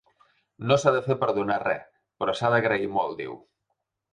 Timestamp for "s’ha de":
0.83-1.03